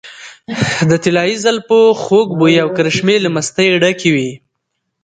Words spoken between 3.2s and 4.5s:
له مستۍ ډکې وې.